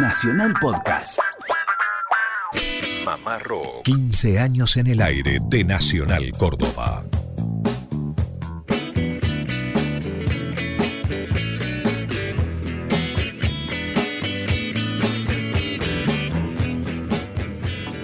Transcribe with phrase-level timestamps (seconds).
[0.00, 1.18] Nacional Podcast.
[3.04, 3.82] Mamá Rock.
[3.82, 7.04] 15 años en el aire de Nacional Córdoba.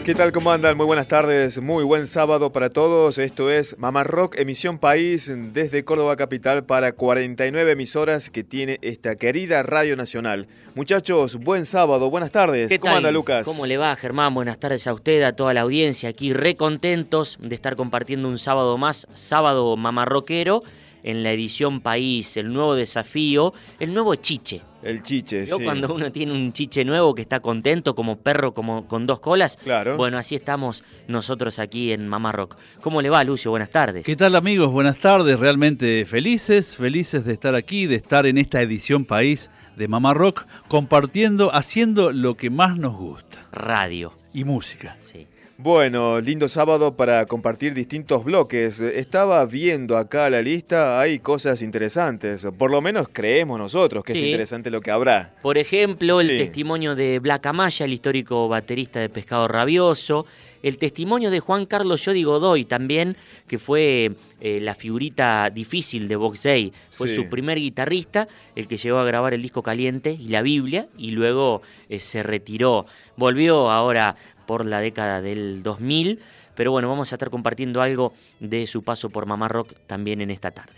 [0.04, 0.32] ¿Qué tal?
[0.32, 0.76] ¿Cómo andan?
[0.76, 3.16] Muy buenas tardes, muy buen sábado para todos.
[3.16, 9.16] Esto es Mamá Rock, emisión país desde Córdoba Capital para 49 emisoras que tiene esta
[9.16, 10.46] querida Radio Nacional.
[10.74, 12.68] Muchachos, buen sábado, buenas tardes.
[12.68, 12.98] ¿Qué ¿Cómo tal?
[12.98, 13.46] anda Lucas?
[13.46, 14.34] ¿Cómo le va, Germán?
[14.34, 16.10] Buenas tardes a usted, a toda la audiencia.
[16.10, 20.64] Aquí re contentos de estar compartiendo un sábado más, sábado mamarroquero,
[21.02, 24.60] en la edición País, el nuevo desafío, el nuevo chiche.
[24.84, 25.64] El chiche, Yo sí.
[25.64, 29.56] cuando uno tiene un chiche nuevo que está contento, como perro como con dos colas,
[29.56, 29.96] Claro.
[29.96, 32.56] bueno, así estamos nosotros aquí en Mamá Rock.
[32.82, 33.50] ¿Cómo le va, Lucio?
[33.50, 34.04] Buenas tardes.
[34.04, 34.70] ¿Qué tal amigos?
[34.70, 39.88] Buenas tardes, realmente felices, felices de estar aquí, de estar en esta edición país de
[39.88, 44.12] Mamá Rock, compartiendo, haciendo lo que más nos gusta, Radio.
[44.32, 44.96] y música.
[45.00, 45.26] Sí.
[45.56, 48.80] Bueno, lindo sábado para compartir distintos bloques.
[48.80, 52.44] Estaba viendo acá la lista, hay cosas interesantes.
[52.58, 55.32] Por lo menos creemos nosotros que es interesante lo que habrá.
[55.42, 60.26] Por ejemplo, el testimonio de Black Amaya, el histórico baterista de Pescado Rabioso.
[60.64, 66.16] El testimonio de Juan Carlos Yodi Godoy también, que fue eh, la figurita difícil de
[66.16, 66.72] Box Day.
[66.88, 67.16] Fue Sí.
[67.16, 71.10] su primer guitarrista, el que llegó a grabar el disco Caliente y la Biblia, y
[71.10, 72.86] luego eh, se retiró.
[73.18, 76.20] Volvió ahora por la década del 2000,
[76.54, 80.30] pero bueno, vamos a estar compartiendo algo de su paso por Mamá Rock también en
[80.30, 80.74] esta tarde.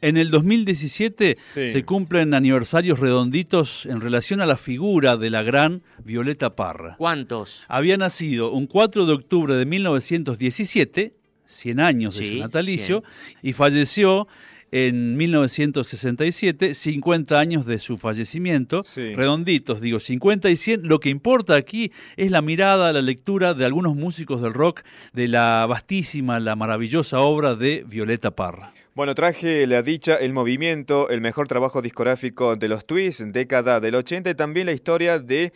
[0.00, 1.66] En el 2017 Sí.
[1.68, 6.96] se cumplen aniversarios redonditos en relación a la figura de la gran Violeta Parra.
[6.98, 7.62] ¿Cuántos?
[7.68, 11.14] Había nacido un 4 de octubre de 1917,
[11.46, 13.04] 100 años de su natalicio,
[13.42, 14.26] y falleció
[14.72, 19.14] en 1967, 50 años de su fallecimiento, Sí.
[19.14, 20.88] redonditos, digo, 50 y 100.
[20.88, 24.80] Lo que importa aquí es la mirada, la lectura de algunos músicos del rock
[25.12, 28.72] de la vastísima, la maravillosa obra de Violeta Parra.
[28.94, 33.94] Bueno, traje la dicha, el movimiento, el mejor trabajo discográfico de los Twists, década del
[33.94, 35.52] 80, y también la historia de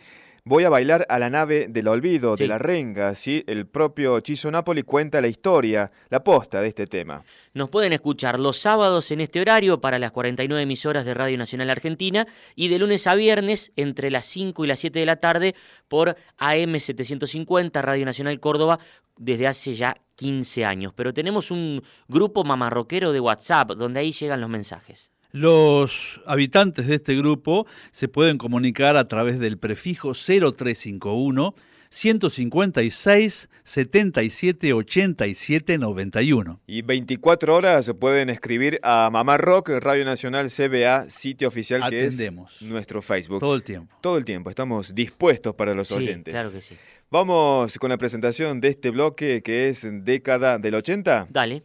[0.49, 2.43] Voy a bailar a la nave del olvido, Sí.
[2.43, 3.43] de la renga, ¿sí?
[3.47, 7.21] El propio Chiso Napoli cuenta la historia, la posta de este tema.
[7.53, 11.69] Nos pueden escuchar los sábados en este horario para las 49 emisoras de Radio Nacional
[11.69, 12.25] Argentina
[12.55, 15.53] y de lunes a viernes entre las 5 y las 7 de la tarde
[15.89, 18.79] por AM 750 Radio Nacional Córdoba
[19.17, 20.93] desde hace ya 15 años.
[20.95, 25.11] Pero tenemos un grupo mamarroquero de WhatsApp donde ahí llegan los mensajes.
[25.41, 31.53] Los habitantes de este grupo se pueden comunicar a través del prefijo 0351
[31.89, 36.59] 156 77 87 91.
[36.65, 41.99] Y 24 horas se pueden escribir a Mamá Rock, Radio Nacional CBA, sitio oficial que
[42.07, 42.53] Atendemos.
[42.59, 43.39] es nuestro Facebook.
[43.39, 43.95] Todo el tiempo.
[44.01, 46.33] Todo el tiempo, estamos dispuestos para los Sí, oyentes.
[46.33, 46.75] claro que sí.
[47.11, 51.27] Vamos con la presentación de este bloque que es década del 80.
[51.29, 51.63] Dale.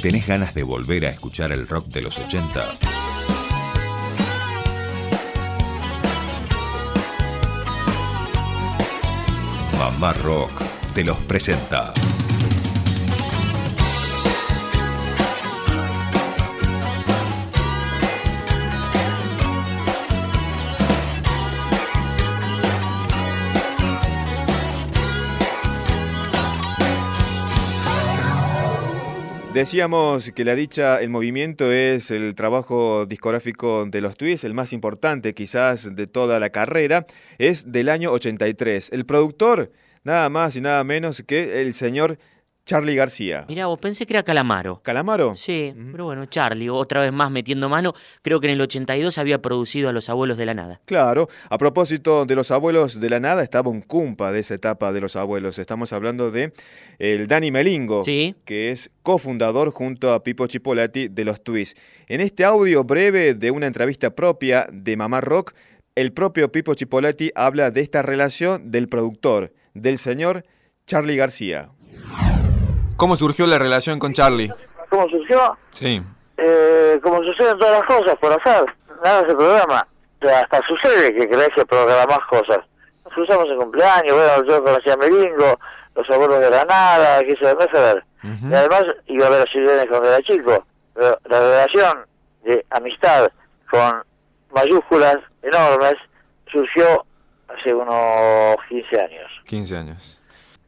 [0.00, 2.78] ¿Tenés ganas de volver a escuchar el rock de los 80?
[9.76, 10.52] Mamá Rock
[10.94, 11.92] te los presenta.
[29.58, 34.72] Decíamos que la dicha, el movimiento es el trabajo discográfico de los Twists, el más
[34.72, 37.06] importante quizás de toda la carrera,
[37.38, 38.90] es del año 83.
[38.92, 39.72] El productor,
[40.04, 42.20] nada más y nada menos que el señor
[42.68, 43.46] Charlie García.
[43.48, 44.82] Mirá, vos pensé que era Calamaro.
[44.82, 45.34] ¿Calamaro?
[45.34, 49.40] Sí, pero bueno, Charlie, otra vez más metiendo mano, creo que en el 82 había
[49.40, 50.78] producido a Los Abuelos de la Nada.
[50.84, 54.92] Claro, a propósito de los abuelos de la nada, estaba un cumpa de esa etapa
[54.92, 55.58] de los abuelos.
[55.58, 56.52] Estamos hablando de
[56.98, 58.34] el Dani Melingo, Sí.
[58.44, 61.80] que es cofundador junto a Pipo Chipolati de los Twists.
[62.06, 65.54] En este audio breve de una entrevista propia de Mamá Rock,
[65.94, 70.44] el propio Pipo Chipolati habla de esta relación del productor, del señor
[70.86, 71.70] Charlie García.
[72.98, 74.52] ¿Cómo surgió la relación con Charlie?
[74.90, 75.56] ¿Cómo surgió?
[75.72, 76.02] Sí.
[76.36, 78.64] Eh, como suceden todas las cosas, por azar.
[79.04, 79.86] Nada se programa.
[80.20, 82.58] O sea, hasta sucede que crees que programás cosas.
[83.04, 85.60] Nos cruzamos en cumpleaños, bueno, yo conocí a Melingo,
[85.94, 88.04] los abuelos de la nada, qué sé yo, a ver.
[88.24, 88.48] Ujú.
[88.50, 90.66] Y además iba a ver a Silvia cuando era chico.
[90.94, 91.98] Pero la relación
[92.42, 93.30] de amistad
[93.70, 94.02] con
[94.50, 95.94] mayúsculas enormes
[96.50, 97.06] surgió
[97.46, 99.30] hace unos 15 años.
[99.44, 100.20] 15 años.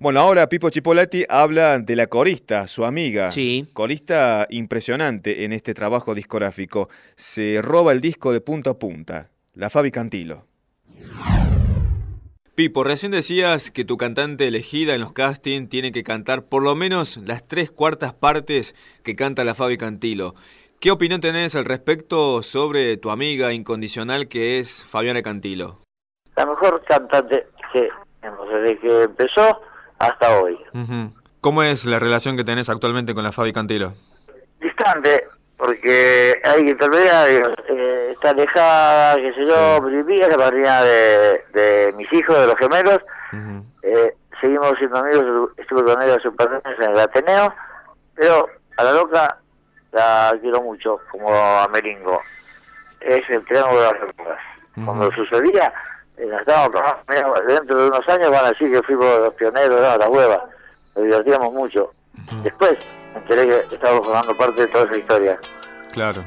[0.03, 3.31] Bueno, ahora Pipo Chipolati habla de la corista, su amiga.
[3.31, 3.69] Sí.
[3.75, 6.89] Corista impresionante en este trabajo discográfico.
[7.17, 9.29] Se roba el disco de punta a punta.
[9.53, 10.47] La Fabi Cantilo.
[12.55, 16.75] Pipo, recién decías que tu cantante elegida en los castings tiene que cantar por lo
[16.75, 18.75] menos las tres cuartas partes
[19.05, 20.35] que canta la Fabi Cantilo.
[20.81, 25.83] ¿Qué opinión tenés al respecto sobre tu amiga incondicional que es Fabiana Cantilo?
[26.37, 27.91] La mejor cantante que
[28.23, 29.61] hemos desde que empezó
[30.01, 30.59] hasta hoy.
[31.41, 33.93] ¿Cómo es la relación que tenés actualmente con la Fabi Cantilo?
[34.61, 35.25] Distante,
[35.57, 40.21] porque hay intermediarios, eh, está alejada, qué sé yo, Sí.
[40.21, 42.99] Es la madrina de, de mis hijos, de los gemelos.
[43.83, 47.55] Eh, seguimos siendo amigos, estuve con ella hace un par de meses en el Ateneo,
[48.15, 49.39] pero a la loca
[49.93, 52.21] la quiero mucho, como a Meringo.
[53.01, 54.39] Es el triángulo de las rocas.
[54.77, 54.85] Ujú.
[54.87, 55.73] Cuando sucedía,
[56.27, 59.97] la estábamos trabajando, dentro de unos años van a decir que fuimos los pioneros, no,
[59.97, 60.45] la hueva.
[60.95, 61.93] Nos divertíamos mucho.
[62.43, 62.79] Después
[63.15, 65.39] me enteré que estábamos formando parte de toda esa historia.
[65.93, 66.23] Claro.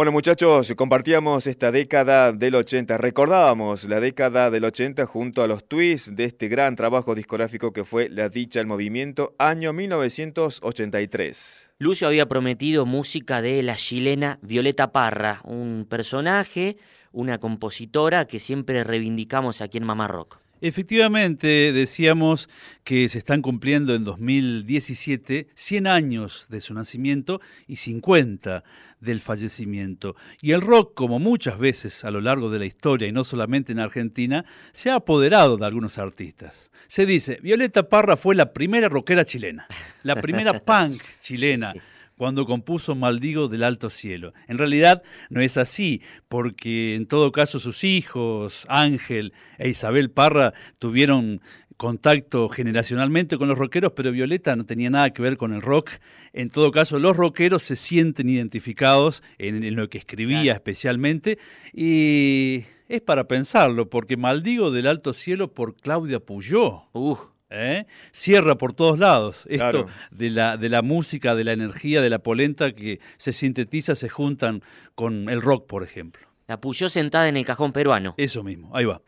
[0.00, 5.68] Bueno muchachos, compartíamos esta década del 80, recordábamos la década del 80 junto a los
[5.68, 11.72] twists de este gran trabajo discográfico que fue La Dicha del Movimiento, año 1983.
[11.80, 16.78] Lucio había prometido música de la chilena Violeta Parra, un personaje,
[17.12, 20.38] una compositora que siempre reivindicamos aquí en Mamá Rock.
[20.62, 22.50] Efectivamente, decíamos
[22.84, 28.62] que se están cumpliendo en 2017 100 años de su nacimiento y 50
[29.00, 30.16] del fallecimiento.
[30.40, 33.72] Y el rock, como muchas veces a lo largo de la historia, y no solamente
[33.72, 36.70] en Argentina, se ha apoderado de algunos artistas.
[36.86, 39.66] Se dice, Violeta Parra fue la primera rockera chilena,
[40.02, 41.74] la primera punk chilena
[42.20, 44.34] cuando compuso Maldigo del Alto Cielo.
[44.46, 50.52] En realidad no es así, porque en todo caso sus hijos, Ángel e Isabel Parra,
[50.78, 51.40] tuvieron
[51.80, 55.92] contacto generacionalmente con los rockeros, pero Violeta no tenía nada que ver con el rock.
[56.34, 61.38] En todo caso, los rockeros se sienten identificados en, en lo que escribía especialmente
[61.72, 66.82] y es para pensarlo, porque Maldigo del Alto Cielo por Claudia Puyó.
[66.92, 67.16] Uh,
[67.48, 67.86] ¿eh?
[68.12, 69.46] Cierra por todos lados.
[69.48, 69.86] Esto Claro.
[70.10, 74.10] de, la, de la música, de la energía, de la polenta que se sintetiza, se
[74.10, 74.62] juntan
[74.94, 76.26] con el rock, por ejemplo.
[76.46, 78.14] la apoyó sentada en el cajón peruano.
[78.18, 79.00] Eso mismo, ahí va.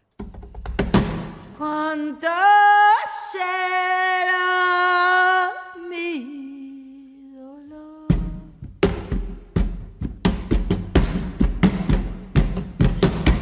[1.93, 2.27] ¿Cuánto
[3.33, 4.41] será
[5.91, 8.07] mi dolor?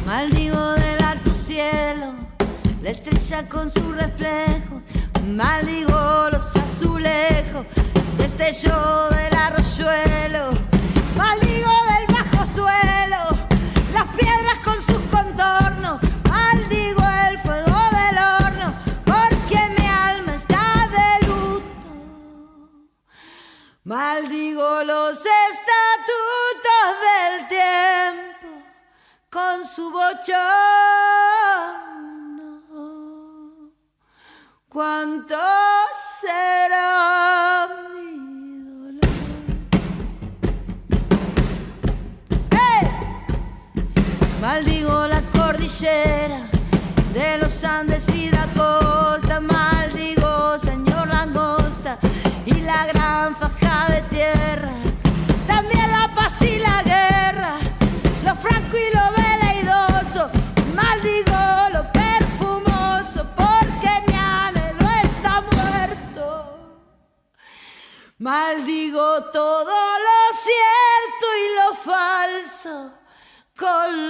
[0.05, 2.13] Maldigo del alto cielo,
[2.83, 4.81] estrella con su reflejo,
[5.33, 7.65] maldigo los azulejos,
[8.17, 10.49] destello del arroyuelo,
[23.91, 28.47] Maldigo los estatutos del tiempo
[29.29, 30.31] con su bochorno.
[34.69, 35.35] ¿Cuánto
[36.21, 38.15] será mi
[38.79, 39.01] dolor?
[42.51, 42.87] ¡Hey!
[44.39, 46.39] Maldigo la cordillera
[47.13, 51.99] de los Andes y la costa, maldigo señor langosta
[52.45, 53.35] y la gran
[53.89, 54.71] de tierra,
[55.47, 57.57] también la paz y la guerra,
[58.23, 60.29] lo franco y lo veleidoso,
[60.75, 61.41] maldigo
[61.73, 66.57] lo perfumoso porque mi anhelo está muerto.
[68.19, 72.93] Maldigo todo lo cierto y lo falso.
[73.57, 74.00] Con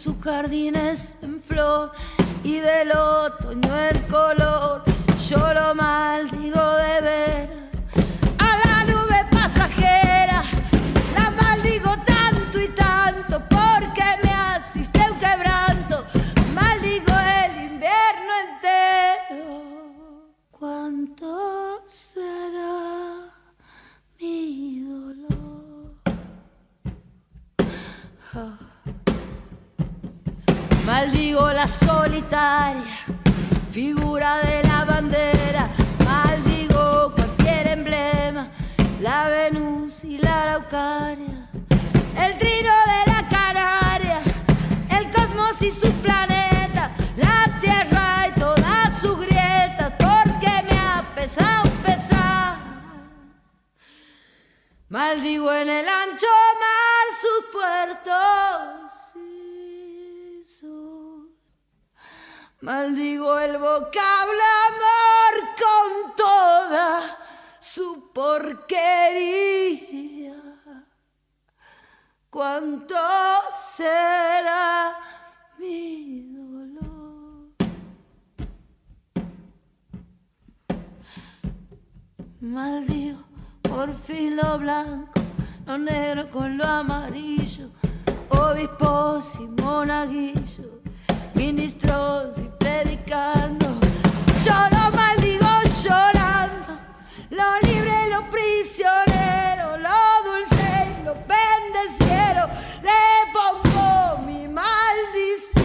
[0.00, 1.92] sus jardines en flor
[2.42, 4.89] y del otoño el color.
[82.42, 83.18] Maldigo
[83.60, 85.20] por fin lo blanco,
[85.66, 87.68] lo negro con lo amarillo,
[88.30, 90.80] obispos y monaguillos
[91.34, 93.66] ministros y predicando.
[94.42, 95.46] Yo lo maldigo
[95.84, 96.78] llorando,
[97.28, 102.48] lo libre y lo prisionero, lo dulce y lo bendeciero.
[102.82, 105.60] Le pongo mi maldición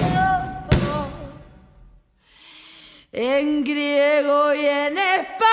[3.14, 5.45] en griego y en español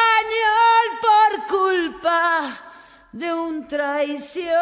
[3.23, 4.53] de un traicionero.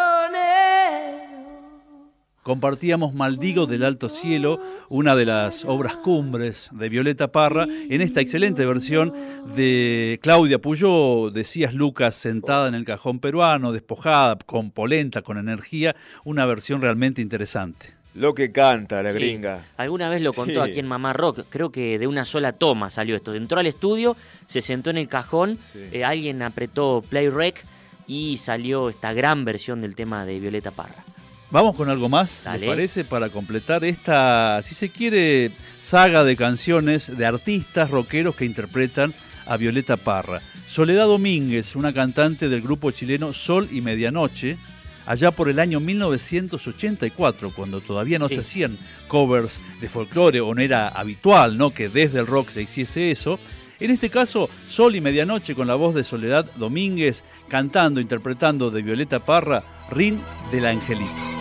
[2.42, 8.20] Compartíamos Maldigo del Alto Cielo, una de las obras cumbres de Violeta Parra, en esta
[8.20, 9.12] excelente versión
[9.54, 15.94] de Claudia Puyó, decías Lucas, sentada en el cajón peruano, despojada, con polenta, con energía,
[16.24, 17.94] una versión realmente interesante.
[18.14, 19.18] Lo que canta la Sí.
[19.18, 19.62] gringa.
[19.76, 20.70] Alguna vez lo contó Sí.
[20.70, 23.34] aquí en Mamá Rock, creo que de una sola toma salió esto.
[23.34, 25.78] Entró al estudio, se sentó en el cajón, Sí.
[25.92, 27.64] eh, alguien apretó play rec
[28.10, 31.04] y salió esta gran versión del tema de Violeta Parra.
[31.52, 32.58] Vamos con algo más, Dale.
[32.66, 33.04] ¿les parece?
[33.04, 39.14] Para completar esta, si se quiere, saga de canciones de artistas rockeros que interpretan
[39.46, 40.42] a Violeta Parra.
[40.66, 44.56] Soledad Domínguez, una cantante del grupo chileno Sol y Medianoche,
[45.06, 48.34] allá por el año 1984, cuando todavía no Sí.
[48.34, 48.76] se hacían
[49.06, 51.72] covers de folclore o no era habitual, ¿no?
[51.72, 53.38] Que desde el rock se hiciese eso.
[53.80, 58.82] En este caso, Sol y Medianoche con la voz de Soledad Domínguez cantando, interpretando de
[58.82, 60.20] Violeta Parra, Rin
[60.52, 61.39] del Angelito.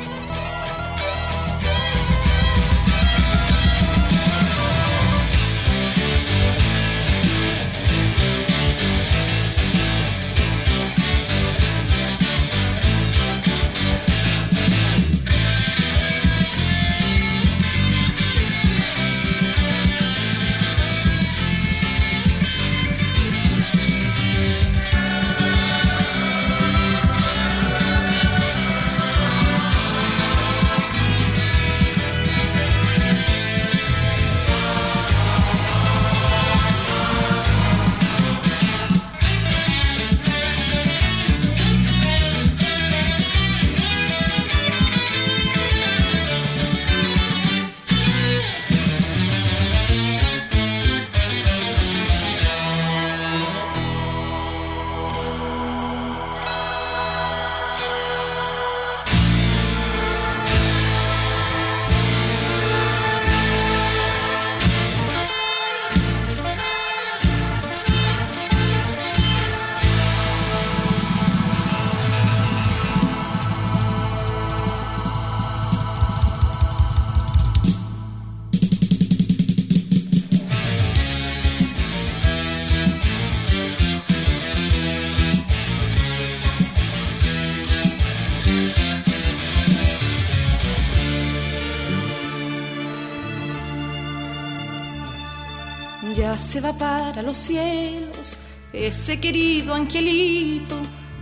[96.20, 98.38] Ya se va para los cielos
[98.74, 100.78] ese querido angelito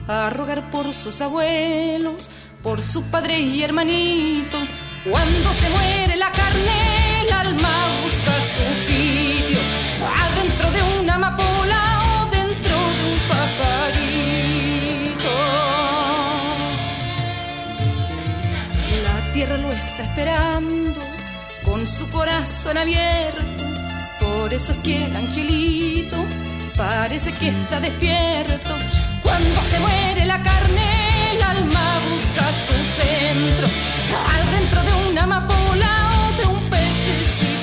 [0.07, 2.31] a rogar por sus abuelos,
[2.63, 4.57] por su padre y hermanito.
[5.07, 9.59] Cuando se muere la carne, el alma busca su sitio
[10.01, 13.73] adentro de una amapola o dentro de un pajarito.
[19.03, 21.01] La tierra lo está esperando
[21.63, 23.56] con su corazón abierto.
[24.39, 26.17] Por eso es que el angelito
[26.75, 28.71] parece que está despierto.
[29.23, 33.67] Cuando se muere la carne, el alma busca su centro,
[34.37, 37.56] adentro de una amapola o de un pececito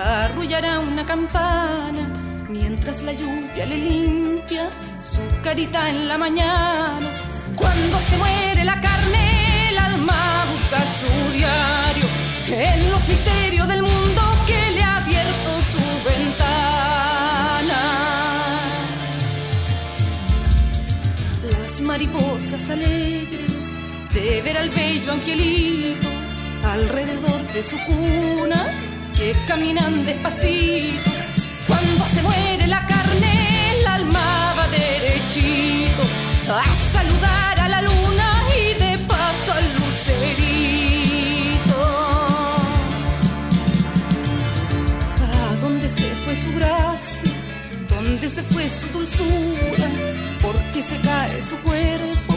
[0.00, 2.02] arrullará una campana
[2.48, 7.08] mientras la lluvia le limpia su carita en la mañana.
[7.56, 12.04] Cuando se muere la carne, el alma busca su diario
[12.46, 17.82] en los misterios del mundo que le ha abierto su ventana.
[21.52, 23.74] Las mariposas alegres
[24.14, 26.08] de ver al bello angelito
[26.64, 28.89] alrededor de su cuna
[29.20, 31.10] que caminan despacito.
[31.68, 33.32] Cuando se muere la carne,
[33.72, 36.02] el alma va derechito
[36.48, 38.28] a saludar a la luna
[38.60, 41.78] y de paso al lucerito.
[45.34, 47.30] ¿A dónde se fue su gracia?
[47.90, 49.88] ¿Dónde se fue su dulzura?
[50.40, 52.32] Porque se cae su cuerpo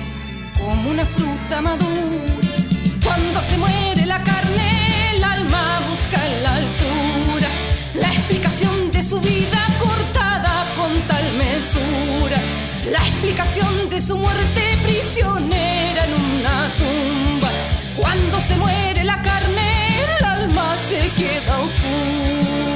[0.60, 2.34] como una fruta madura.
[3.06, 7.50] Cuando se muere la carne, el alma busca en la altura
[7.94, 12.38] la explicación de su vida cortada con tal mesura,
[12.92, 17.52] la explicación de su muerte prisionera en una tumba.
[17.96, 22.73] Cuando se muere la carne, el alma se queda oscura.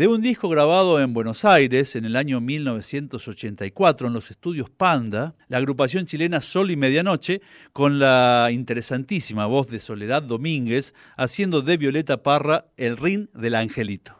[0.00, 5.36] De un disco grabado en Buenos Aires en el año 1984 en los estudios Panda,
[5.48, 7.42] la agrupación chilena Sol y Medianoche,
[7.74, 14.16] con la interesantísima voz de Soledad Domínguez, haciendo de Violeta Parra el rin del angelito.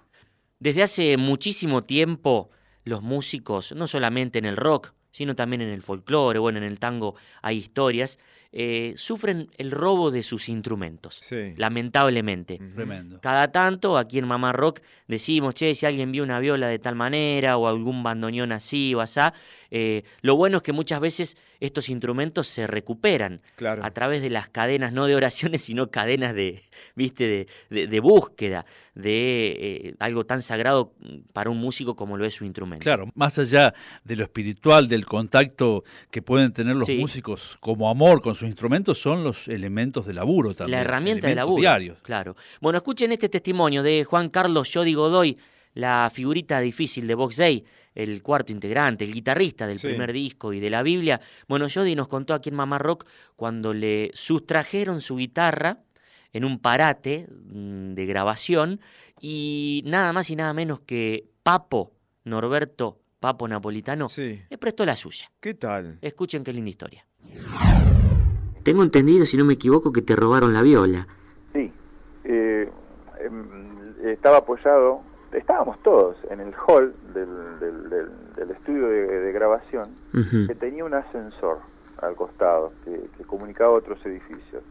[0.59, 2.51] Desde hace muchísimo tiempo,
[2.85, 6.79] los músicos, no solamente en el rock, sino también en el folclore, bueno, en el
[6.79, 8.18] tango hay historias,
[8.53, 11.55] eh, sufren el robo de sus instrumentos, Sí.
[11.57, 12.59] lamentablemente.
[12.75, 13.20] Tremendo.
[13.20, 16.96] Cada tanto aquí en Mamá Rock decimos, che, si alguien vio una viola de tal
[16.96, 19.35] manera o algún bandoneón así o asá,
[19.70, 23.85] eh, lo bueno es que muchas veces estos instrumentos se recuperan Claro.
[23.85, 26.62] a través de las cadenas, no de oraciones, sino cadenas de,
[26.96, 29.56] viste, de, de- de búsqueda de
[29.88, 30.92] eh, algo tan sagrado
[31.33, 32.83] para un músico como lo es su instrumento.
[32.83, 33.72] Claro, más allá
[34.04, 36.96] de lo espiritual, del contacto que pueden tener los Sí.
[36.98, 40.78] músicos como amor con sus instrumentos, son los elementos de laburo también.
[40.78, 41.61] La herramienta de laburo.
[41.61, 41.98] diarios.
[42.02, 42.37] Claro.
[42.61, 45.38] Bueno, escuchen este testimonio de Juan Carlos Yodi Godoy,
[45.74, 49.88] la figurita difícil de Box Day, el cuarto integrante, el guitarrista del Sí.
[49.88, 51.20] primer disco y de la Biblia.
[51.48, 55.79] Bueno, Yodi nos contó aquí en Mamá Rock cuando le sustrajeron su guitarra
[56.33, 58.81] en un parate mm, de grabación
[59.20, 61.92] y nada más y nada menos que Papo,
[62.24, 64.40] Norberto Papo Napolitano, Sí.
[64.48, 65.31] le prestó la suya.
[65.40, 65.98] ¿Qué tal?
[66.00, 67.05] Escuchen qué linda historia.
[68.62, 71.07] Tengo entendido, si no me equivoco, que te robaron la viola.
[71.53, 71.70] Sí,
[72.24, 72.68] eh,
[73.24, 77.29] em, estaba apoyado, estábamos todos en el hall del,
[77.61, 79.88] del- del- del estudio de, de grabación,
[80.47, 81.59] que tenía un ascensor
[82.03, 84.62] al costado que, que comunicaba otros edificios.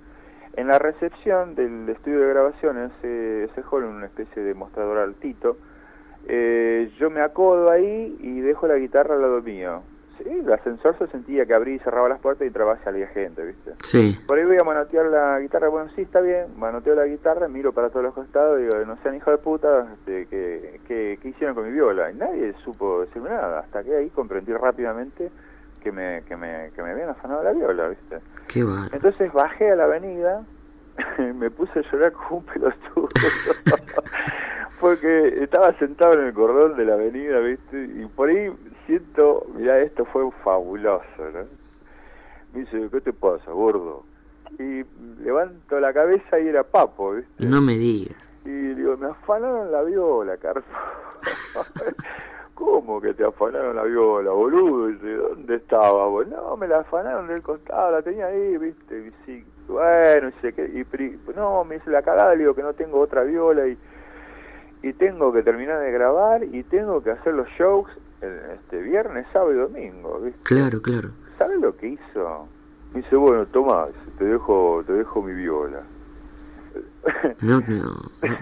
[0.55, 4.97] En la recepción del estudio de grabación, ese, ese hall, en una especie de mostrador
[4.97, 5.57] altito,
[6.27, 9.81] eh, yo me acodo ahí y dejo la guitarra al lado mío.
[10.19, 13.07] Sí, el ascensor se sentía que abría y cerraba las puertas y entraba y salía
[13.07, 13.73] gente, ¿viste?
[13.83, 14.19] Sí.
[14.27, 17.71] Por ahí voy a manotear la guitarra, bueno, sí, está bien, manoteo la guitarra, miro
[17.71, 21.29] para todos los costados y digo, no sean hijos de puta, este, ¿qué, qué, qué
[21.29, 22.11] hicieron con mi viola?
[22.11, 25.31] Y nadie supo decirme nada, hasta que ahí comprendí rápidamente
[25.81, 28.19] que me, que me, que me habían afanado la viola, ¿viste?
[28.47, 28.87] Qué va.
[28.91, 30.43] Entonces bajé a la avenida,
[31.17, 33.09] me puse a llorar como un pelotudo,
[34.79, 37.83] porque estaba sentado en el cordón de la avenida, ¿viste?
[37.83, 38.51] Y por ahí
[38.85, 41.45] siento, mira, esto fue fabuloso, ¿no?
[42.53, 44.05] Me dice, ¿qué te pasa, gordo?
[44.57, 44.83] Y
[45.23, 47.45] levanto la cabeza y era Papo, ¿viste?
[47.45, 48.17] No me digas.
[48.45, 50.65] Y digo, me afanaron la viola, Carlos.
[52.55, 54.87] ¿Cómo que te afanaron la viola, boludo?
[54.87, 56.27] Dice, ¿dónde estaba vos?
[56.27, 59.07] No, me la afanaron del costado, la tenía ahí, ¿viste?
[59.07, 62.63] Y sí, bueno, dice, que, y, pri- no, me hice la cagada, le digo que
[62.63, 63.77] no tengo otra viola y,
[64.81, 67.89] y tengo que terminar de grabar y tengo que hacer los shows
[68.21, 70.39] el- este viernes, sábado y domingo, ¿viste?
[70.43, 71.09] Claro, claro.
[71.37, 72.47] ¿Sabes lo que hizo?
[72.93, 75.83] Me dice, bueno, toma, dice, te dejo, te dejo mi viola.
[77.41, 77.95] No, no,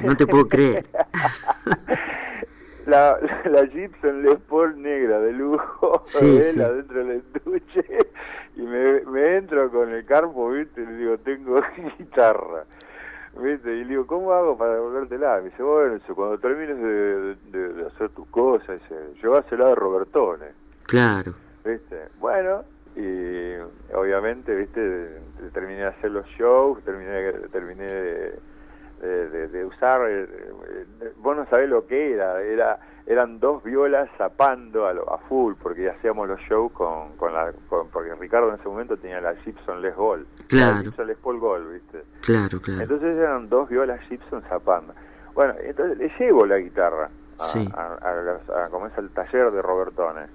[0.03, 0.85] no, te puedo creer.
[2.85, 6.61] la, la Gibson Les Paul negra de lujo, Sí, él sí.
[6.61, 7.85] adentro del estuche,
[8.55, 10.81] y me, me entro con el carpo, ¿viste?
[10.81, 11.59] Y le digo, tengo
[11.99, 12.63] guitarra,
[13.41, 13.73] ¿viste?
[13.75, 15.37] Y le digo, ¿cómo hago para devolvértela?
[15.37, 19.75] Me dice, bueno, dice, cuando termines de, de- de hacer tus cosas, dice, llévasela de
[19.75, 20.45] Robertone,
[20.83, 21.33] Claro.
[21.65, 22.07] ¿viste?
[22.19, 22.63] Bueno,
[22.95, 23.53] y
[23.93, 25.19] obviamente, ¿viste?
[25.53, 28.39] Terminé de hacer los shows, terminé, terminé de,
[29.01, 30.23] de- de- de usar, eh,
[31.01, 32.79] eh, vos no sabés lo que era, era
[33.09, 37.53] eran dos violas zapando a, lo- a full, porque hacíamos los shows con, con la,
[37.69, 40.75] con- porque Ricardo en ese momento tenía la Gibson Les Gold, Claro.
[40.75, 42.03] la Gibson Les Paul Gold, ¿viste?
[42.21, 42.81] Claro, claro.
[42.81, 44.93] Entonces eran dos violas Gibson zapando.
[45.33, 47.05] Bueno, entonces le llevo la guitarra
[47.39, 47.65] a, Sí.
[47.73, 50.27] a, a a- como es al taller de Robertone.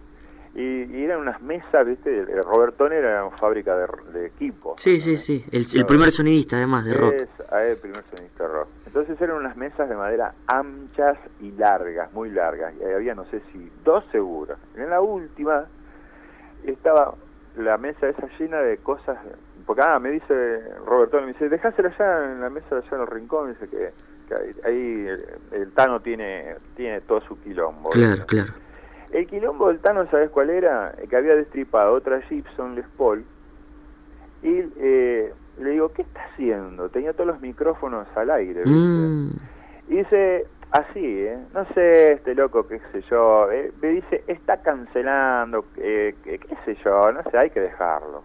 [0.55, 2.15] Y, y eran unas mesas, ¿viste?
[2.21, 4.75] El Robertone era una fábrica de, de equipos.
[4.83, 5.43] Sí, sí, sí.
[5.51, 7.15] El, el primer sonidista, además, de rock.
[7.15, 8.69] Es ah, el primer sonista rock.
[8.87, 12.75] Entonces eran unas mesas de madera anchas y largas, muy largas.
[12.79, 14.59] Y había, no sé si, dos seguros.
[14.77, 15.65] En la última
[16.65, 17.15] estaba
[17.57, 19.17] la mesa esa llena de cosas.
[19.65, 23.07] Porque, ah, me dice Roberto, me dice, dejásela allá en la mesa allá en el
[23.07, 23.55] rincón.
[23.55, 23.93] Dice que,
[24.29, 27.89] que ahí, ahí el, el Tano tiene, tiene todo su quilombo.
[27.89, 28.53] Claro, claro.
[29.13, 30.95] El quilombo del Tano, ¿sabes cuál era?
[31.09, 33.25] Que había destripado otra Gibson Les Paul
[34.43, 36.89] y eh, le digo, ¿qué está haciendo?
[36.89, 38.65] Tenía todos los micrófonos al aire.
[38.65, 38.75] ¿viste?
[38.75, 39.31] Mm,
[39.89, 41.39] Y dice, así, ¿eh?
[41.53, 43.51] No sé, este loco, qué sé yo.
[43.53, 48.23] eh, me dice, está cancelando, eh, que- qué sé yo, no sé, hay que dejarlo.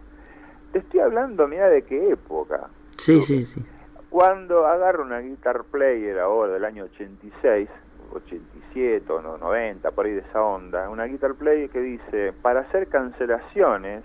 [0.72, 2.70] Te estoy hablando, mira, de qué época.
[2.98, 3.64] sí, sí, sí.
[4.10, 7.70] Cuando agarro una Guitar Player ahora del año 86,
[8.12, 12.62] 87 o no, 90, por ahí de esa onda, una Guitar Player que dice, para
[12.62, 14.04] hacer cancelaciones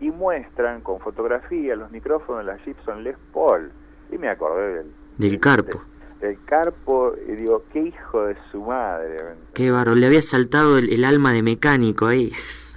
[0.00, 3.70] y muestran con fotografía los micrófonos de la Gibson Les Paul.
[4.10, 5.82] Y me acordé del, Del carpo.
[6.20, 9.16] del carpo y digo, qué hijo de su madre.
[9.54, 9.94] Qué barro.
[9.94, 12.32] Le había saltado el, el alma de mecánico ahí.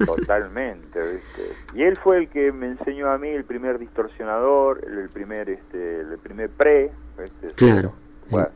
[0.06, 1.54] Totalmente, ¿viste?
[1.74, 5.50] Y él fue el que me enseñó a mí el primer distorsionador, el, el primer
[5.50, 7.48] este el primer pre, ¿viste?
[7.56, 7.94] Claro.
[8.30, 8.48] Bueno,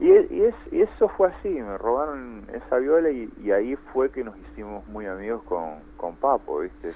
[0.00, 4.10] y, y es, y eso fue así, me robaron esa viola y, y ahí fue
[4.10, 6.92] que nos hicimos muy amigos con, con Papo, ¿viste?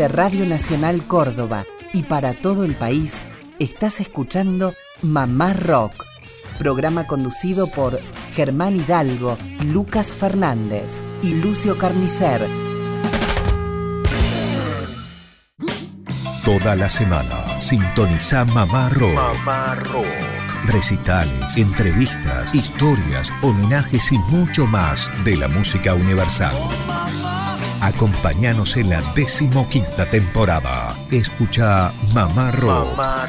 [0.00, 3.16] Desde Radio Nacional Córdoba y para todo el país,
[3.58, 5.92] estás escuchando Mamá Rock,
[6.58, 8.00] programa conducido por
[8.34, 12.40] Germán Hidalgo, Lucas Fernández y Lucio Carnicer.
[16.46, 19.36] Toda la semana sintoniza Mamá Rock.
[20.68, 26.56] Recitales, entrevistas, historias, homenajes y mucho más de la música universal.
[27.80, 30.94] Acompáñanos en la decimoquinta temporada.
[31.10, 32.86] Escucha Mamá Rock.
[32.96, 33.26] Mamá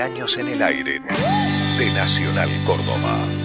[0.00, 3.43] años en el aire de Nacional Córdoba.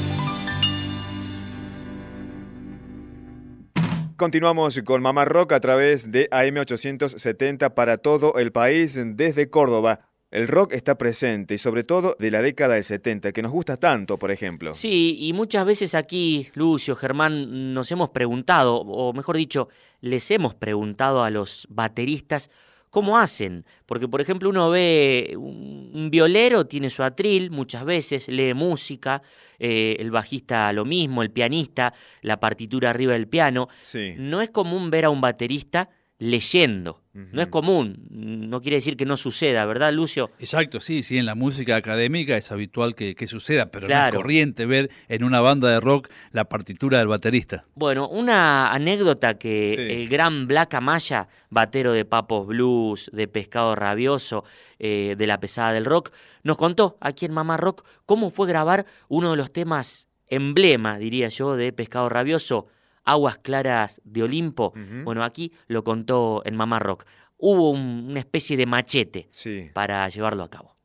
[4.20, 10.10] Continuamos con Mamá Rock a través de AM870 para todo el país desde Córdoba.
[10.30, 13.78] El rock está presente y sobre todo de la década del 70, que nos gusta
[13.78, 14.74] tanto, por ejemplo.
[14.74, 19.70] Sí, y muchas veces aquí, Lucio, Germán, nos hemos preguntado, o mejor dicho,
[20.02, 22.52] les hemos preguntado a los bateristas
[22.90, 23.66] cómo hacen.
[23.86, 29.22] Porque, por ejemplo, uno ve un violero, tiene su atril muchas veces, lee música,
[29.60, 33.68] eh, el bajista lo mismo, el pianista, la partitura arriba del piano.
[33.82, 34.14] Sí.
[34.18, 37.02] No es común ver a un baterista leyendo.
[37.14, 40.32] No es común, no quiere decir que no suceda, ¿verdad, Lucio?
[40.40, 44.14] Exacto, sí, sí, en la música académica es habitual que, que suceda, pero no es
[44.14, 47.66] corriente ver en una banda de rock la partitura del baterista.
[47.76, 49.94] Bueno, una anécdota que Sí.
[50.04, 54.46] el gran Black Amaya, batero de Papos Blues, de Pescado Rabioso,
[54.78, 56.12] eh, de la pesada del rock,
[56.44, 61.28] nos contó aquí en Mamá Rock cómo fue grabar uno de los temas emblema, diría
[61.30, 62.68] yo, de Pescado Rabioso,
[63.10, 64.74] Aguas Claras de Olimpo.
[65.04, 67.06] Bueno, aquí lo contó en Mamá Rock.
[67.38, 69.30] Hubo un- una especie de machete
[69.74, 70.76] para llevarlo a cabo.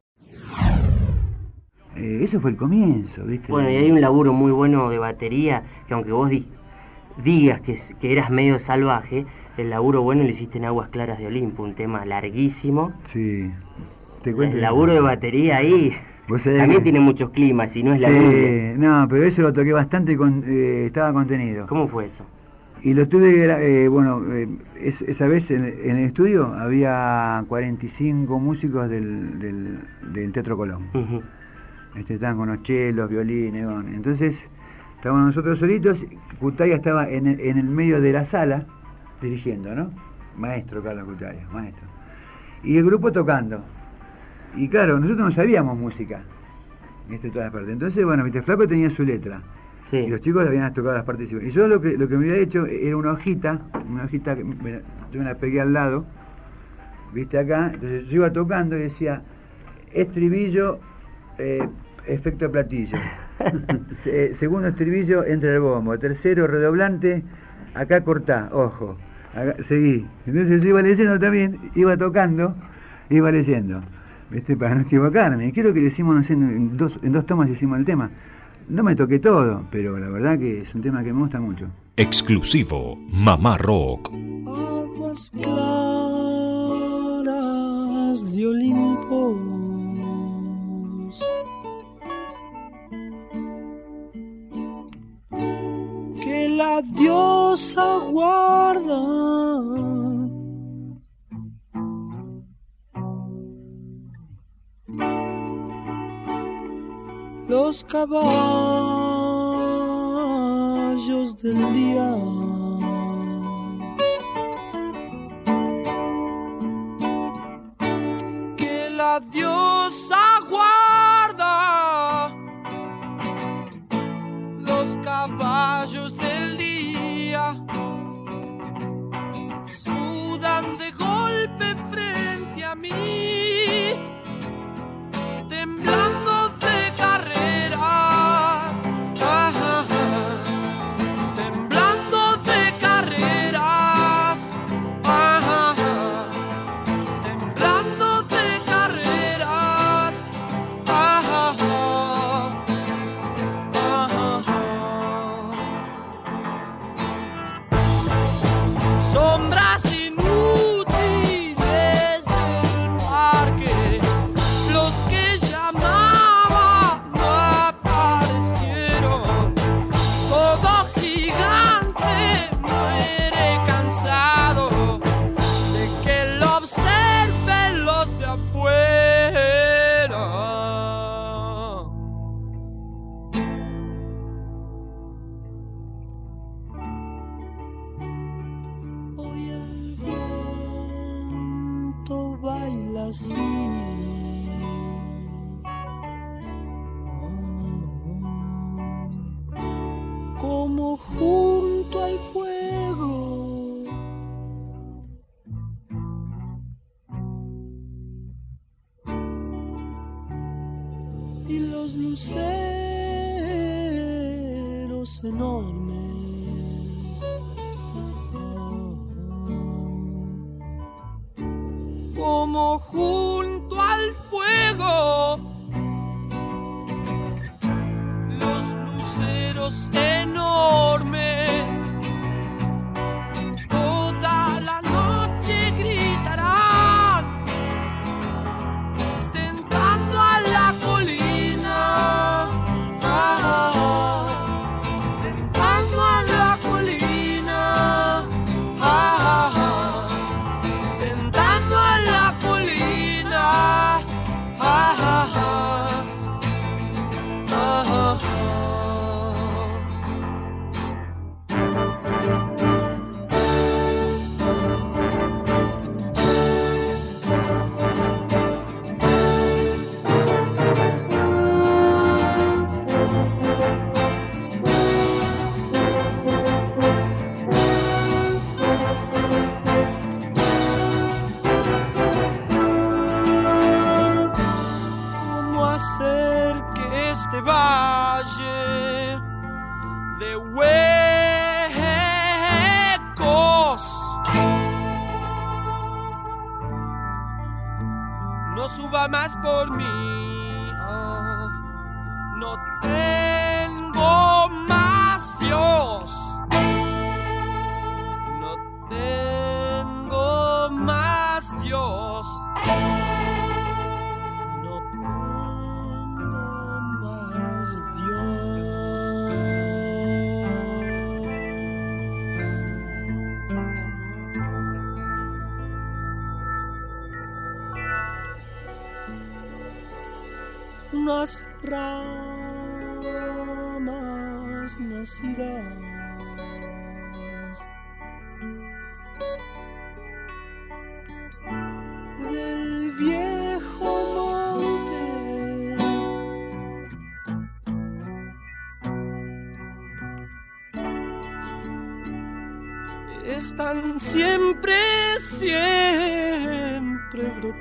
[1.96, 3.52] Eh, eso fue el comienzo, ¿viste?
[3.52, 6.46] Bueno, y hay un laburo muy bueno de batería, que aunque vos di-
[7.22, 11.26] digas que, que eras medio salvaje, el laburo bueno lo hiciste en Aguas Claras de
[11.26, 12.92] Olimpo, un tema larguísimo.
[13.04, 13.52] Sí.
[14.22, 14.56] Te cuento.
[14.56, 15.92] El laburo de batería ahí
[16.58, 18.74] también tiene muchos climas y no es la Biblia.
[18.78, 21.66] no, pero eso lo toqué bastante, con, eh, estaba contenido.
[21.66, 22.24] ¿Cómo fue eso?
[22.82, 23.44] Y lo tuve,
[23.84, 24.48] eh, bueno, eh,
[24.80, 29.78] es- esa vez en, en el estudio había 45 músicos del, del,
[30.12, 30.88] del Teatro Colón.
[31.96, 34.48] este, estaban con los chelos, violines, con- entonces
[34.96, 36.06] estábamos nosotros solitos,
[36.40, 38.66] Cutaya estaba en el, en el medio de la sala
[39.22, 39.90] dirigiendo, ¿no?
[40.36, 41.86] Maestro Carlos Cutaya, maestro.
[42.62, 43.62] Y el grupo tocando.
[44.56, 46.22] Y claro, nosotros no sabíamos música,
[47.10, 47.72] este, todas las partes.
[47.72, 49.40] Entonces, bueno, viste, Flaco tenía su letra.
[50.06, 51.30] Y los chicos habían tocado las partes.
[51.32, 54.44] Y yo lo que, lo que me había hecho era una hojita, una hojita que
[54.44, 54.80] me-
[55.12, 56.04] yo me la pegué al lado,
[57.12, 59.22] viste acá, entonces yo iba tocando y decía,
[59.92, 60.80] estribillo,
[61.38, 61.68] eh,
[62.06, 62.96] efecto platillo.
[63.90, 65.98] Se- segundo estribillo, entra el bombo.
[65.98, 67.22] Tercero, redoblante,
[67.74, 68.96] acá cortá, ojo.
[69.34, 70.06] Acá- seguí.
[70.26, 72.54] Entonces yo iba leyendo también, iba tocando,
[73.10, 73.82] iba leyendo.
[74.34, 74.56] ¿Viste?
[74.56, 75.52] Para no equivocarme.
[75.52, 78.10] Creo que lo hicimos, no sé, en dos, en dos tomas hicimos el tema.
[78.68, 81.68] No me toqué todo, pero la verdad que es un tema que me gusta mucho.
[81.96, 84.10] Exclusivo Mamá Rock.
[84.12, 85.54] Aguas claras
[88.34, 89.38] de Olimpo.
[96.24, 99.93] Que la diosa guarda.
[107.54, 108.10] Los caballos
[111.40, 112.43] del día.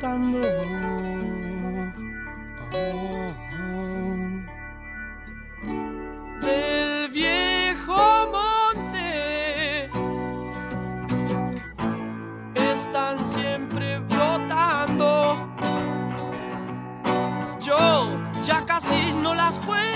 [0.03, 0.19] Del
[7.09, 9.89] viejo monte
[12.53, 15.47] están siempre brotando.
[17.61, 19.92] Yo ya casi no las puedo.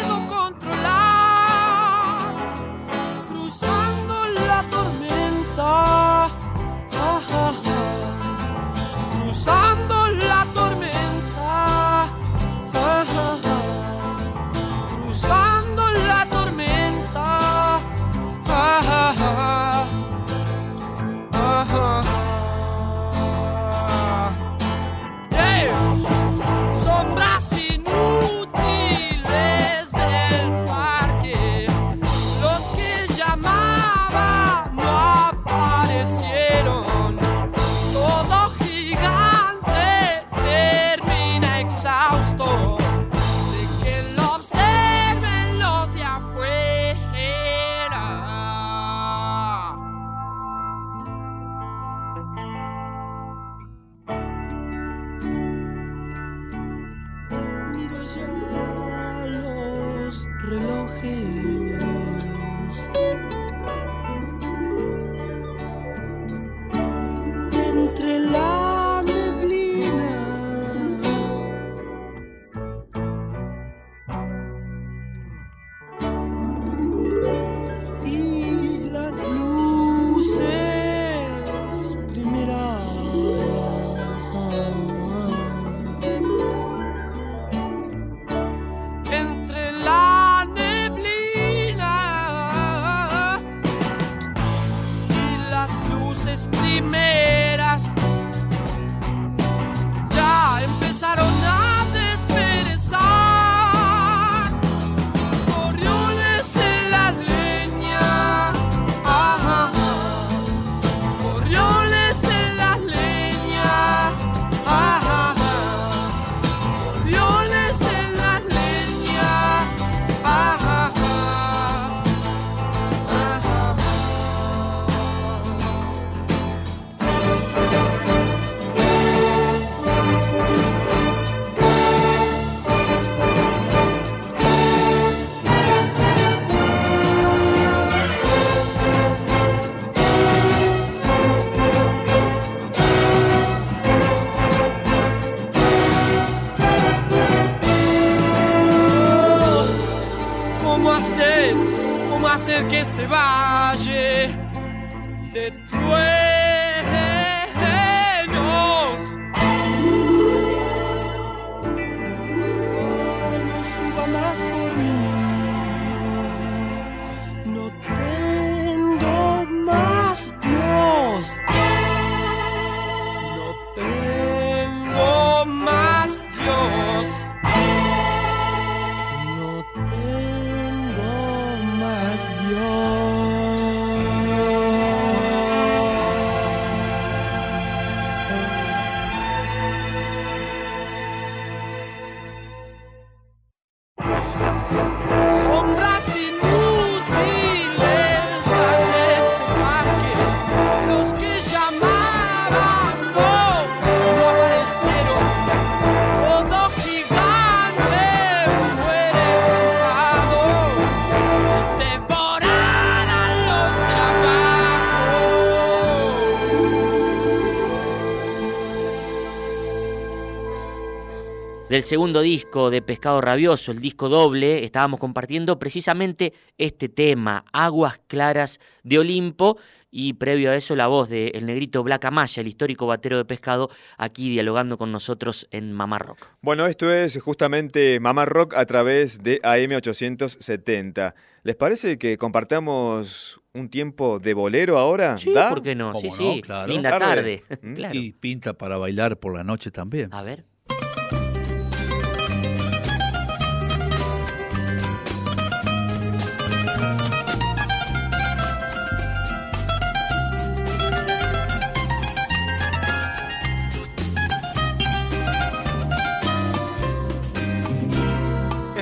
[221.77, 227.99] Del segundo disco de Pescado Rabioso, el disco doble, estábamos compartiendo precisamente este tema, Aguas
[228.07, 229.59] Claras de Olimpo,
[229.91, 233.25] y previo a eso la voz de el negrito Black Amaya, el histórico batero de
[233.25, 236.25] pescado, aquí dialogando con nosotros en Mamá Rock.
[236.41, 241.13] Bueno, esto es justamente Mamá Rock a través de AM870.
[241.43, 245.19] ¿Les parece que compartamos un tiempo de bolero ahora?
[245.19, 245.49] Sí, ¿Da?
[245.49, 245.93] ¿por qué no?
[245.93, 247.43] Sí, ¿Cómo sí, linda Tarde.
[247.47, 247.59] tarde.
[247.61, 247.73] ¿Mm?
[247.75, 247.99] Claro.
[247.99, 250.11] Y pinta para bailar por la noche también.
[250.11, 250.43] A ver.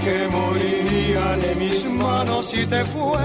[0.00, 3.20] que morirían en mis manos si te fueras.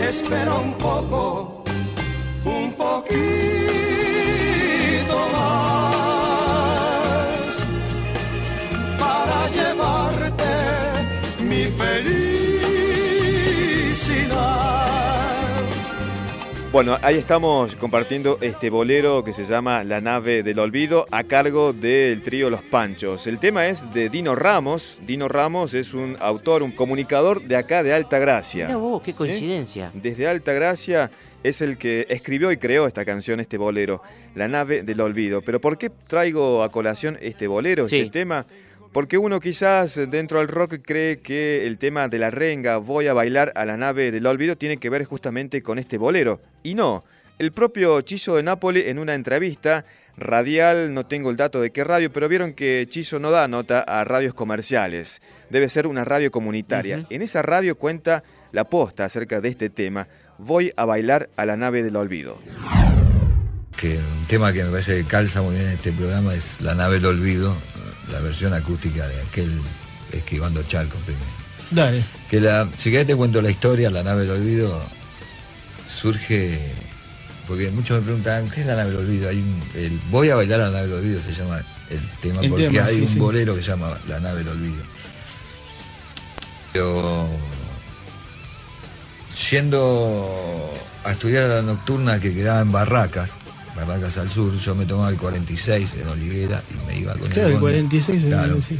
[0.00, 1.64] Espera un poco,
[2.44, 3.55] un poquito
[16.76, 21.72] Bueno, ahí estamos compartiendo este bolero que se llama La nave del olvido a cargo
[21.72, 23.26] del trío Los Panchos.
[23.26, 24.98] El tema es de Dino Ramos.
[25.00, 28.66] Dino Ramos es un autor, un comunicador de acá de Alta Gracia.
[28.66, 29.16] Mira vos, qué ¿Sí?
[29.16, 29.90] coincidencia.
[29.94, 31.10] Desde Alta Gracia
[31.42, 34.02] es el que escribió y creó esta canción, este bolero,
[34.34, 35.40] La nave del olvido.
[35.40, 38.00] Pero ¿por qué traigo a colación este bolero, Sí.
[38.00, 38.44] este tema?
[38.96, 43.12] Porque uno quizás dentro del rock cree que el tema de la renga, voy a
[43.12, 46.40] bailar a la nave del olvido, tiene que ver justamente con este bolero.
[46.62, 47.04] Y no,
[47.38, 49.84] el propio Chizo de Nápoli en una entrevista
[50.16, 53.80] radial, no tengo el dato de qué radio, pero vieron que Chizo no da nota
[53.80, 55.20] a radios comerciales,
[55.50, 57.04] debe ser una radio comunitaria.
[57.10, 61.58] En esa radio cuenta la posta acerca de este tema, voy a bailar a la
[61.58, 62.38] nave del olvido.
[63.76, 66.74] que un tema que me parece que calza muy bien en este programa es La
[66.74, 67.54] nave del olvido,
[68.12, 69.60] la versión acústica de aquel
[70.12, 71.26] esquivando charcos primero.
[71.70, 72.02] Dale.
[72.30, 74.80] Que la, si querés te cuento la historia, La nave del olvido
[75.88, 76.60] surge
[77.48, 79.28] porque muchos me preguntan, ¿qué es La nave del olvido?
[79.28, 82.40] Hay un- el Voy a bailar a la nave del olvido se llama el tema
[82.42, 83.18] El porque tema, hay sí, un sí.
[83.18, 84.82] bolero que se llama La nave del olvido.
[86.72, 87.28] Pero
[89.50, 90.70] yendo
[91.04, 93.32] a estudiar a la nocturna que quedaba en Barracas,
[93.76, 97.48] Barracas al sur, yo me tomaba el 46 en Olivera y me iba con Claro,
[97.48, 97.64] el bondi.
[97.66, 98.60] 46 en Claro.
[98.60, 98.78] sí.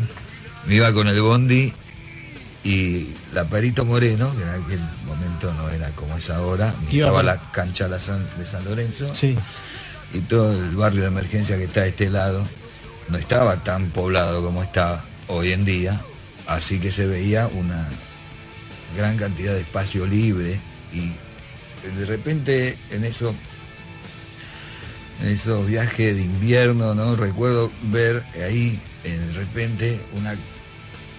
[0.67, 1.73] Me iba con el bondi
[2.65, 7.51] y la Perito Moreno, que en aquel momento no era como es ahora, estaba la
[7.53, 8.25] cancha de San
[8.65, 9.37] Lorenzo, Sí.
[10.13, 12.47] y todo el barrio de emergencia que está a este lado
[13.09, 16.01] no estaba tan poblado como está hoy en día,
[16.49, 17.89] así que se veía una
[18.97, 20.59] gran cantidad de espacio libre
[20.93, 21.13] y
[21.97, 23.33] de repente en eso
[25.25, 27.17] esos viajes de invierno, ¿no?
[27.17, 30.35] Recuerdo ver ahí de repente una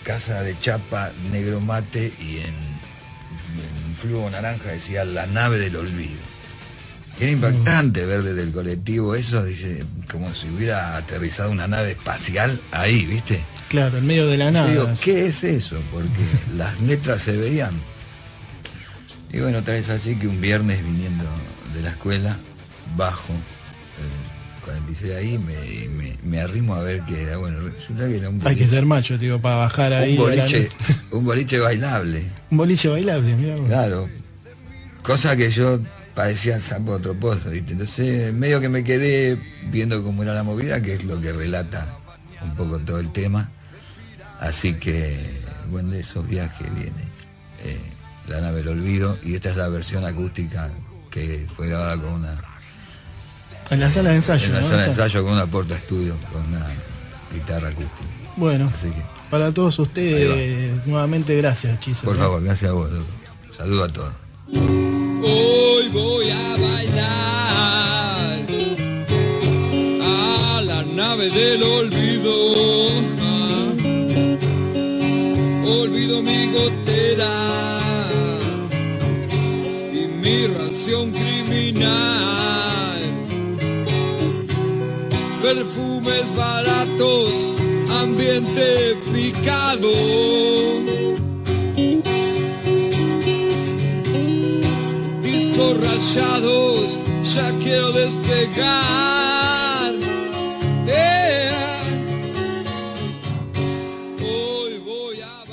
[0.04, 2.54] casa de chapa negro mate y en,
[3.88, 6.28] en flujo naranja decía la nave del olvido.
[7.20, 12.62] Era impactante ver desde el colectivo eso, dice, como si hubiera aterrizado una nave espacial
[12.72, 13.44] ahí, ¿viste?
[13.70, 14.70] Claro, en medio de la nada.
[14.70, 15.82] Digo, ¿qué es eso?
[15.92, 16.24] Porque
[16.56, 17.72] las letras se veían.
[19.34, 21.26] Y bueno, otra vez así que un viernes viniendo
[21.74, 22.38] de la escuela,
[22.96, 23.34] bajo,
[24.64, 27.38] 46 ahí, me, me, me arrimo a ver qué era.
[27.38, 30.12] Bueno, resulta que era un Hay boliche, que ser macho, digo, para bajar ahí.
[30.18, 30.70] un boliche,
[31.12, 32.24] un boliche bailable.
[32.52, 33.68] un boliche bailable, mirá vos.
[33.68, 34.10] Claro.
[35.04, 35.80] Cosa que yo
[36.16, 37.72] parecía el sapo de otro pozo, ¿viste?
[37.72, 39.40] Entonces, medio que me quedé
[39.72, 41.98] viendo cómo era la movida, que es lo que relata
[42.42, 43.50] un poco todo el tema.
[44.42, 45.18] Así que,
[45.70, 46.92] bueno, de esos viajes viene
[47.64, 47.80] eh,
[48.28, 50.70] La nave del olvido, y esta es la versión acústica
[51.10, 52.36] que fue grabada con una.
[53.70, 54.46] En la sala de ensayo.
[54.48, 54.68] En la ¿no?
[54.68, 56.66] sala de ensayo con una porta estudio, con una
[57.34, 58.04] guitarra acústica.
[58.38, 62.06] Bueno, Así que, para todos ustedes, nuevamente gracias, Chizo.
[62.06, 63.06] por favor, gracias a vos, loco.
[63.56, 64.14] Saludo a todos.
[64.54, 68.46] Hoy voy a bailar
[70.04, 72.34] a la nave del olvido.
[75.66, 77.34] Olvido mi gotera
[79.92, 81.37] y mi ración criminal.
[85.48, 87.56] Perfumes baratos,
[87.90, 89.88] ambiente picado.
[95.24, 99.94] discos rayados, ya quiero despegar.
[104.20, 105.46] Hoy voy a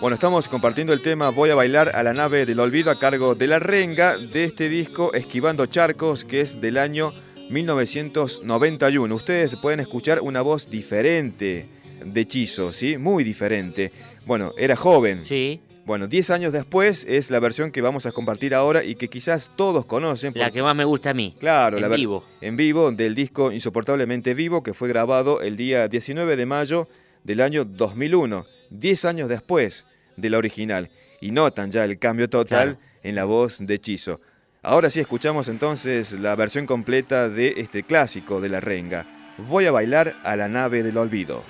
[0.00, 3.34] Bueno, estamos compartiendo el tema Voy a bailar a la nave del olvido a cargo
[3.34, 7.12] de la renga de este disco Esquivando Charcos, que es del año
[7.50, 9.14] 1991.
[9.14, 11.66] Ustedes pueden escuchar una voz diferente
[12.04, 12.96] de Chizo, ¿sí?
[12.98, 13.92] Muy diferente.
[14.26, 15.24] Bueno, era joven.
[15.24, 15.60] Sí.
[15.84, 19.50] Bueno, 10 años después es la versión que vamos a compartir ahora y que quizás
[19.54, 20.32] todos conocen.
[20.34, 21.36] La que más me gusta a mí.
[21.38, 22.24] Claro, en la vivo.
[22.40, 26.88] En vivo del disco Insoportablemente Vivo, que fue grabado el día 19 de mayo
[27.22, 29.84] del año 2001, 10 años después
[30.16, 30.88] de la original.
[31.20, 34.20] Y notan ya el cambio total en la voz de Chizo.
[34.64, 39.04] Ahora sí escuchamos entonces la versión completa de este clásico de la renga.
[39.36, 41.44] Voy a bailar a la nave del olvido.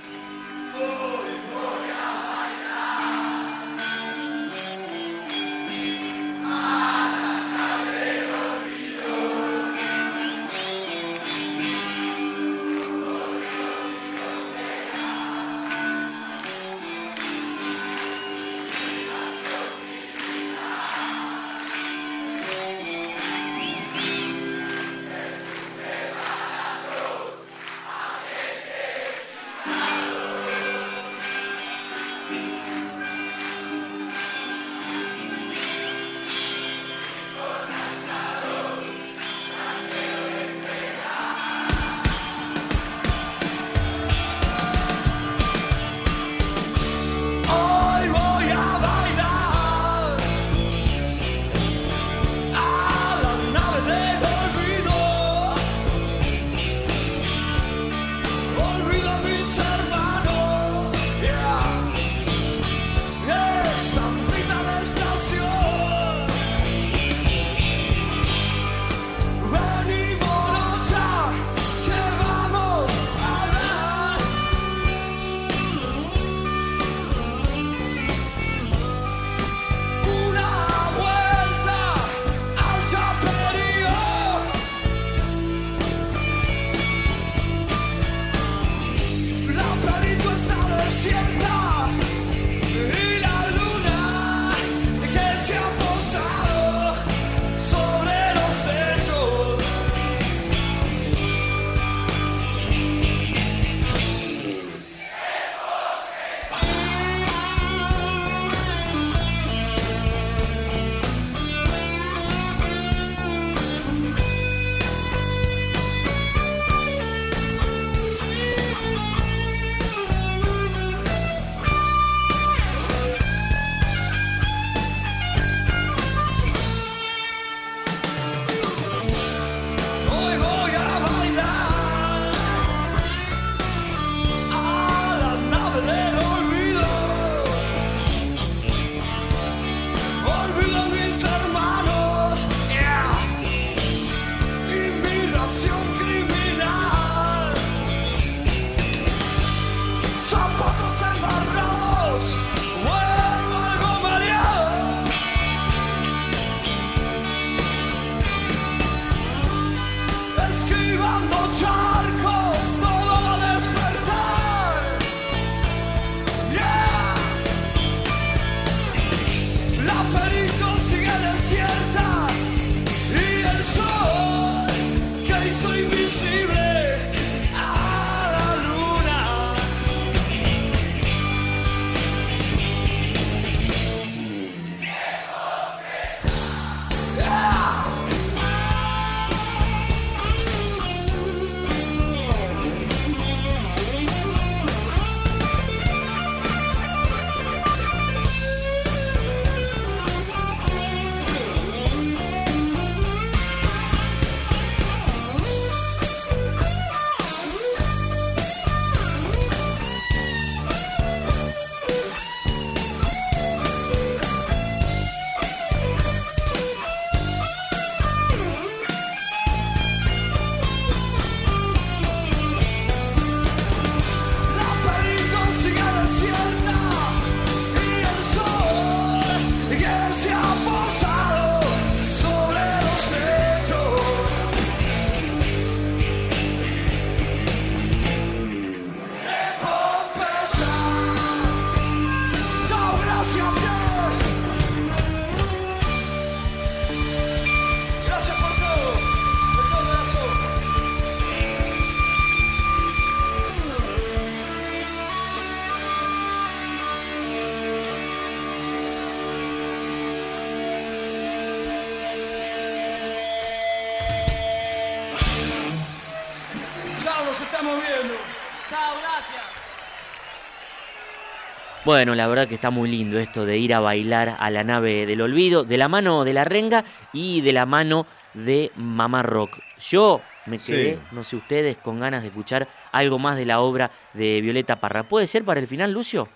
[271.84, 275.04] Bueno, la verdad que está muy lindo esto de ir a bailar a la nave
[275.04, 276.82] del olvido, de la mano de la renga
[277.12, 279.58] y de la mano de Mamá Rock.
[279.90, 280.72] Yo me Sí.
[280.72, 284.76] quedé, no sé ustedes, con ganas de escuchar algo más de la obra de Violeta
[284.80, 285.02] Parra.
[285.08, 286.28] ¿Puede ser para el final, Lucio?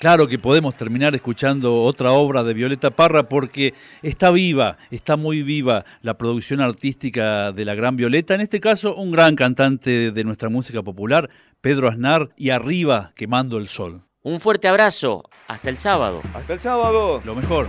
[0.00, 5.42] Claro que podemos terminar escuchando otra obra de Violeta Parra porque está viva, está muy
[5.42, 10.24] viva la producción artística de la gran Violeta, en este caso un gran cantante de
[10.24, 11.30] nuestra música popular,
[11.62, 14.02] Pedro Aznar, y arriba quemando el sol.
[14.26, 16.20] Un fuerte abrazo, hasta el sábado.
[16.34, 17.22] Hasta el sábado.
[17.24, 17.68] Lo mejor.